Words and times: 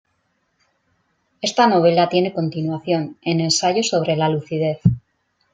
Esta 1.43 1.67
novela 1.67 2.09
tiene 2.09 2.33
continuación 2.33 3.17
en 3.21 3.39
"Ensayo 3.39 3.83
sobre 3.83 4.15
la 4.15 4.29
lucidez". 4.29 4.79